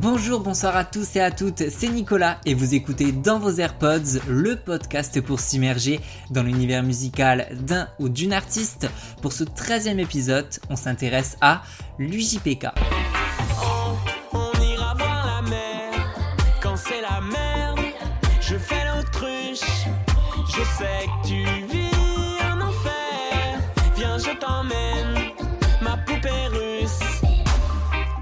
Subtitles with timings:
[0.00, 4.20] Bonjour, bonsoir à tous et à toutes, c'est Nicolas et vous écoutez dans vos AirPods
[4.28, 5.98] le podcast pour s'immerger
[6.30, 8.88] dans l'univers musical d'un ou d'une artiste.
[9.22, 11.62] Pour ce 13e épisode, on s'intéresse à
[11.98, 12.68] l'UJPK.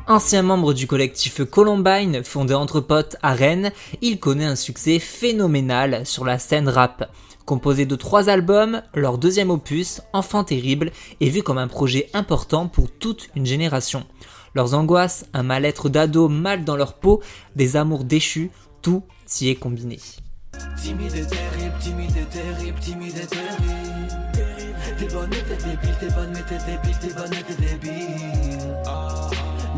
[0.08, 6.06] Ancien membre du collectif Columbine, fondé entre potes à Rennes, il connaît un succès phénoménal
[6.06, 7.10] sur la scène rap.
[7.44, 12.68] Composé de trois albums, leur deuxième opus, Enfant terrible, est vu comme un projet important
[12.68, 14.06] pour toute une génération.
[14.54, 17.20] Leurs angoisses, un mal-être d'ado mal dans leur peau,
[17.56, 19.02] des amours déchus, tout
[19.40, 19.98] y est combiné.
[20.80, 21.26] Timide.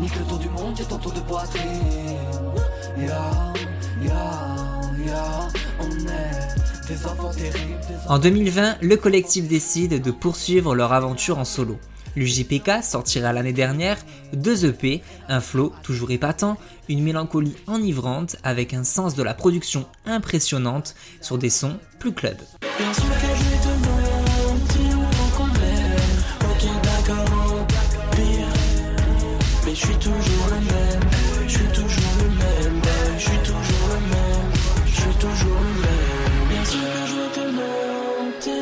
[0.09, 1.63] Nique le tour du monde, j'ai ton tour de poitrine.
[2.97, 3.53] Ya,
[4.01, 5.47] ya, ya,
[5.79, 7.79] on est des enfants terribles.
[7.87, 11.77] des En 2020, le collectif décide de poursuivre leur aventure en solo.
[12.15, 13.97] L'UJPK sortira l'année dernière
[14.33, 19.85] deux EP, un flow toujours épatant, une mélancolie enivrante avec un sens de la production
[20.05, 22.37] impressionnante sur des sons plus club.
[22.79, 23.98] Bien sûr
[29.89, 30.89] suis toujours le.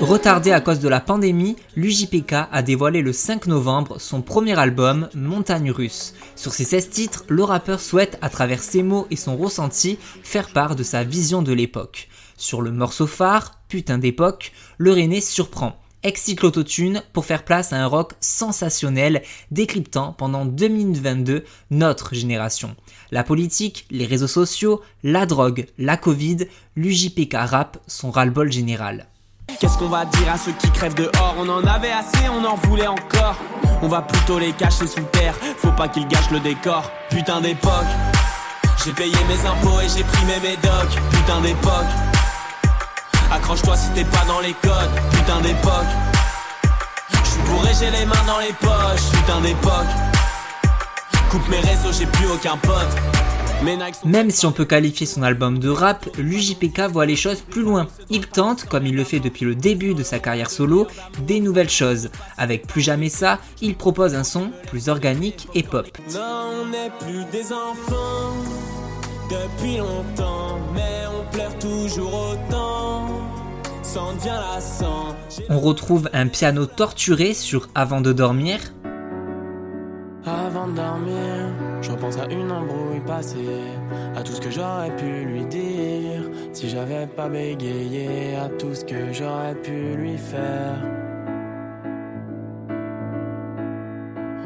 [0.01, 5.09] Retardé à cause de la pandémie, l'UJPK a dévoilé le 5 novembre son premier album,
[5.15, 6.13] Montagne Russe.
[6.35, 10.49] Sur ses 16 titres, le rappeur souhaite, à travers ses mots et son ressenti, faire
[10.49, 12.09] part de sa vision de l'époque.
[12.37, 15.77] Sur le morceau phare, Putain d'époque, le René surprend.
[16.07, 22.77] Excite l'autotune pour faire place à un rock sensationnel décryptant pendant 2022 notre génération.
[23.11, 29.07] La politique, les réseaux sociaux, la drogue, la Covid, l'UJPK rap sont ras-le-bol général.
[29.59, 31.35] Qu'est-ce qu'on va dire à ceux qui crèvent dehors?
[31.39, 33.35] On en avait assez, on en voulait encore.
[33.81, 35.35] On va plutôt les cacher sous terre.
[35.57, 36.89] Faut pas qu'ils gâchent le décor.
[37.09, 37.91] Putain d'époque.
[38.85, 41.01] J'ai payé mes impôts et j'ai pris mes médocs.
[41.11, 42.16] Putain d'époque.
[43.31, 44.91] Accroche-toi si t'es pas dans les codes.
[45.11, 45.91] Putain d'époque.
[47.23, 49.11] J'suis bourré, j'ai les mains dans les poches.
[49.11, 49.91] Putain d'époque.
[51.29, 52.95] Coupe mes réseaux, j'ai plus aucun pote.
[54.05, 57.87] Même si on peut qualifier son album de rap, l'UJPK voit les choses plus loin.
[58.09, 60.87] Il tente, comme il le fait depuis le début de sa carrière solo,
[61.21, 62.09] des nouvelles choses.
[62.37, 65.87] Avec Plus jamais ça, il propose un son plus organique et pop.
[66.13, 68.35] Non, on n'est plus des enfants
[69.29, 72.26] depuis longtemps, mais on pleure toujours
[75.49, 78.59] On retrouve un piano torturé sur Avant de dormir,
[80.25, 81.49] Avant de dormir,
[81.81, 83.63] je repense à une embrouille passée,
[84.15, 88.83] à tout ce que j'aurais pu lui dire, si j'avais pas bégayé, à tout ce
[88.85, 90.77] que j'aurais pu lui faire.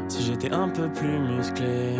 [0.08, 1.96] Si j'étais un peu plus musclé.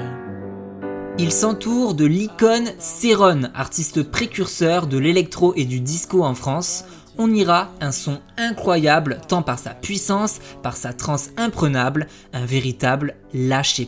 [1.18, 6.86] Il s'entoure de l'icône Céron, artiste précurseur de l'électro et du disco en France.
[7.18, 13.16] On ira un son incroyable tant par sa puissance, par sa trance imprenable, un véritable
[13.34, 13.86] lâcher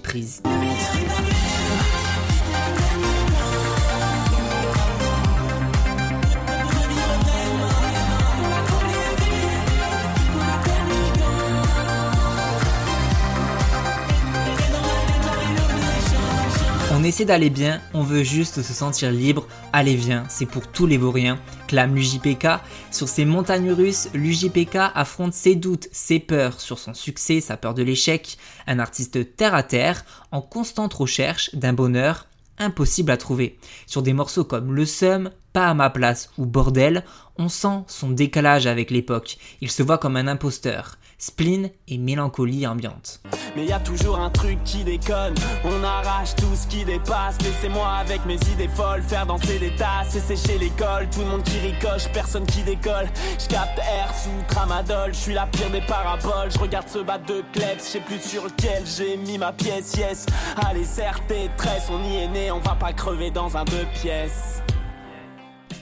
[17.03, 19.45] On essaie d'aller bien, on veut juste se sentir libre.
[19.73, 21.37] Allez viens, c'est pour tous les vauriens,
[21.67, 22.47] clame l'UJPK.
[22.91, 27.73] Sur ces montagnes russes, l'UJPK affronte ses doutes, ses peurs sur son succès, sa peur
[27.73, 28.37] de l'échec.
[28.67, 32.25] Un artiste terre à terre, en constante recherche d'un bonheur
[32.57, 33.59] impossible à trouver.
[33.85, 37.03] Sur des morceaux comme Le Seum, Pas à ma place ou Bordel,
[37.37, 39.37] on sent son décalage avec l'époque.
[39.61, 40.95] Il se voit comme un imposteur.
[41.19, 43.21] Spleen et mélancolie ambiante.
[43.55, 45.35] Mais y a toujours un truc qui déconne.
[45.63, 47.37] On arrache tout ce qui dépasse.
[47.41, 51.07] Laissez-moi avec mes idées folles faire danser des tasses et sécher l'école.
[51.11, 53.07] Tout le monde qui ricoche, personne qui décolle.
[53.39, 55.13] Je capte air sous tramadol.
[55.13, 56.51] Je suis la pire des paraboles.
[56.51, 57.77] Je regarde ce battre de klebs.
[57.77, 59.93] Je sais plus sur lequel j'ai mis ma pièce.
[59.95, 60.25] Yes.
[60.67, 61.89] Allez, serre tes tresses.
[61.91, 62.51] On y est né.
[62.51, 64.63] On va pas crever dans un deux pièces.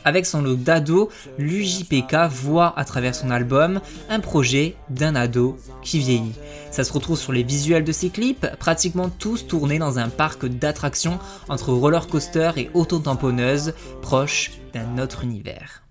[0.06, 6.00] Avec son look d'ado, l'UJPK voit à travers son album un projet d'un ado qui
[6.00, 6.34] vieillit.
[6.72, 10.46] Ça se retrouve sur les visuels de ses clips, pratiquement tous tournés dans un parc
[10.46, 11.20] d'attractions
[11.50, 15.84] entre roller coaster et auto-tamponneuse, proche d'un autre univers.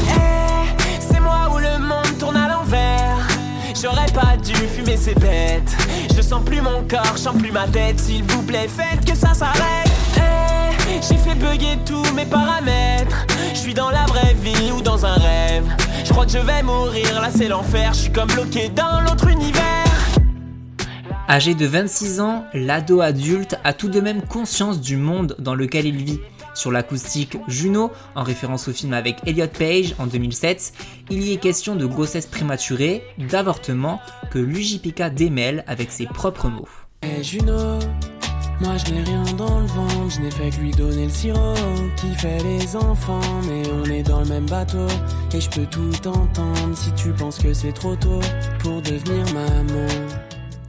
[2.49, 3.29] L'envers.
[3.81, 5.77] J'aurais pas dû fumer ces bêtes.
[6.15, 7.99] Je sens plus mon corps, je sens plus ma tête.
[7.99, 9.90] S'il vous plaît, faites que ça s'arrête.
[10.91, 13.27] Eh, J'ai fait bugger tous mes paramètres.
[13.53, 15.65] Je suis dans la vraie vie ou dans un rêve.
[16.05, 17.93] Je crois que je vais mourir, là c'est l'enfer.
[17.95, 19.85] Je suis comme bloqué dans l'autre univers.
[21.29, 25.87] Âgé de 26 ans, l'ado adulte a tout de même conscience du monde dans lequel
[25.87, 26.21] il vit.
[26.55, 30.73] Sur l'acoustique Juno, en référence au film avec Elliot Page en 2007,
[31.09, 34.01] il y est question de grossesse prématurée, d'avortement,
[34.33, 36.69] que l'UJPK démêle avec ses propres mots.
[37.03, 37.79] Hey Juno,
[38.61, 41.55] moi je n'ai rien dans le ventre, je n'ai fait que lui donner le sirop
[41.97, 44.87] qui fait les enfants, mais on est dans le même bateau
[45.35, 48.21] et je peux tout entendre si tu penses que c'est trop tôt
[48.61, 49.89] pour devenir maman.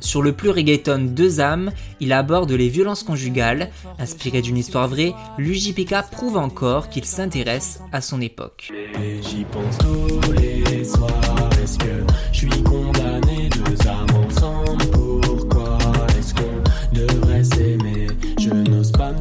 [0.02, 3.70] Sur le plus reggaeton Deux âmes, il aborde les violences conjugales.
[4.00, 8.72] Inspiré d'une histoire vraie, l'UJPK prouve encore qu'il s'intéresse à son époque.
[8.74, 11.50] Et j'y pense tous les soirs.
[11.64, 12.04] Est-ce que
[12.34, 14.81] je suis condamné deux âmes ensemble?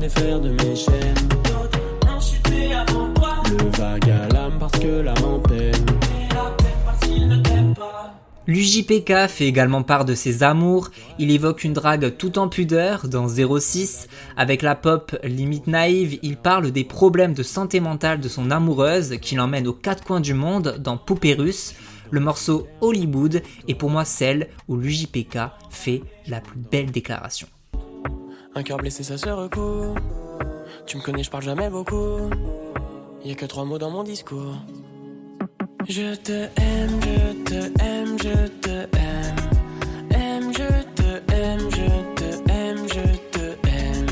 [0.00, 1.29] Défaire de mes chaînes.
[1.44, 3.43] D'autres ont chuté avant toi.
[3.50, 5.75] Le vague à l'âme parce que l'âme en peine.
[5.75, 8.14] Et la peine parce qu'il ne t'aime pas.
[8.47, 13.29] L'UJPK fait également part de ses amours, il évoque une drague tout en pudeur dans
[13.29, 18.50] 06, avec la pop limite naïve, il parle des problèmes de santé mentale de son
[18.50, 21.75] amoureuse qui l'emmène aux quatre coins du monde dans Poupée russe,
[22.11, 25.38] le morceau Hollywood est pour moi celle où l'UJPK
[25.69, 27.47] fait la plus belle déclaration.
[28.55, 29.94] Un cœur blessé, ça se recoue.
[30.87, 32.31] Tu me connais, je parle jamais beaucoup.
[33.25, 34.56] Y a que trois mots dans mon discours.
[35.88, 39.37] Je te aime, je te aime, je te aime.
[40.11, 44.06] Aime, je te aime, je te aime, je te aime.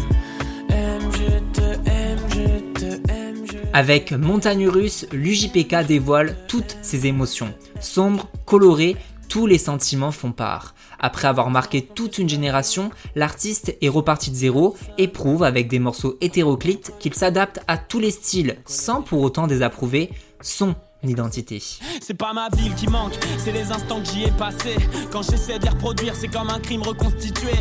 [0.71, 7.53] Aime, je te aime, je te aime, Avec Montagne Russe, l'UJPK dévoile toutes ses émotions.
[7.81, 8.97] Sombre, coloré,
[9.29, 10.75] tous les sentiments font part.
[10.99, 15.79] Après avoir marqué toute une génération, l'artiste est reparti de zéro et prouve avec des
[15.79, 20.11] morceaux hétéroclites qu'il s'adapte à tous les styles sans pour autant désapprouver
[20.41, 21.63] son identité.
[22.01, 24.77] C'est pas ma ville qui manque, c'est les instants que j'y ai passés.
[25.13, 27.53] Quand j'essaie d'y reproduire, c'est comme un crime reconstitué.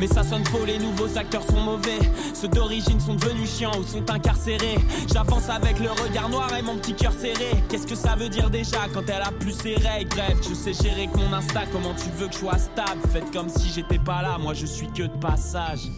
[0.00, 1.98] Mais ça sonne faux, les nouveaux acteurs sont mauvais.
[2.32, 4.78] Ceux d'origine sont devenus chiants ou sont incarcérés.
[5.12, 7.50] J'avance avec le regard noir et mon petit cœur serré.
[7.68, 10.08] Qu'est-ce que ça veut dire déjà quand elle a plus ses règles?
[10.16, 13.02] Bref, je sais gérer que mon Insta, comment tu veux que je sois stable?
[13.12, 15.90] Faites comme si j'étais pas là, moi je suis que de passage.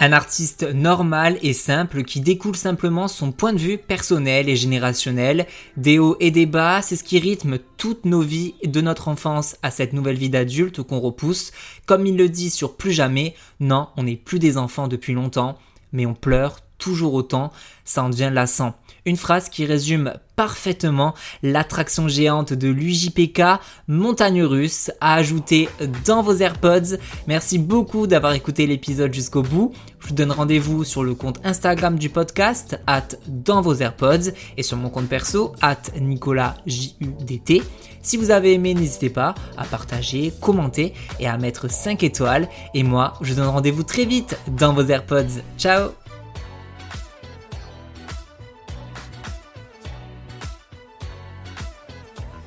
[0.00, 5.48] Un artiste normal et simple qui découle simplement son point de vue personnel et générationnel.
[5.76, 9.56] Des hauts et des bas, c'est ce qui rythme toutes nos vies de notre enfance
[9.64, 11.50] à cette nouvelle vie d'adulte qu'on repousse.
[11.86, 15.58] Comme il le dit sur Plus jamais, non, on n'est plus des enfants depuis longtemps,
[15.92, 17.52] mais on pleure toujours autant,
[17.84, 18.76] ça en devient lassant.
[19.08, 23.40] Une phrase qui résume parfaitement l'attraction géante de l'UJPK,
[23.88, 25.70] Montagne Russe, à ajouter
[26.04, 26.98] dans vos AirPods.
[27.26, 29.72] Merci beaucoup d'avoir écouté l'épisode jusqu'au bout.
[30.00, 34.62] Je vous donne rendez-vous sur le compte Instagram du podcast, at dans vos AirPods, et
[34.62, 37.62] sur mon compte perso, at NicolasJUDT.
[38.02, 42.46] Si vous avez aimé, n'hésitez pas à partager, commenter et à mettre 5 étoiles.
[42.74, 45.40] Et moi, je vous donne rendez-vous très vite dans vos AirPods.
[45.56, 45.92] Ciao